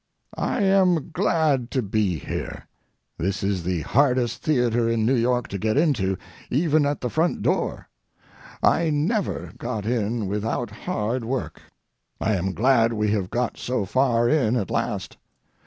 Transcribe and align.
I 0.35 0.63
am 0.63 1.11
glad 1.11 1.69
to 1.69 1.83
be 1.83 2.17
here. 2.17 2.67
This 3.19 3.43
is 3.43 3.61
the 3.61 3.81
hardest 3.81 4.41
theatre 4.41 4.89
in 4.89 5.05
New 5.05 5.13
York 5.13 5.47
to 5.49 5.59
get 5.59 5.77
into, 5.77 6.17
even 6.49 6.87
at 6.87 7.01
the 7.01 7.09
front 7.11 7.43
door. 7.43 7.87
I 8.63 8.89
never 8.89 9.51
got 9.59 9.85
in 9.85 10.25
without 10.25 10.71
hard 10.71 11.23
work. 11.23 11.61
I 12.19 12.33
am 12.33 12.53
glad 12.53 12.93
we 12.93 13.11
have 13.11 13.29
got 13.29 13.57
so 13.59 13.85
far 13.85 14.27
in 14.27 14.55
at 14.55 14.71
last. 14.71 15.17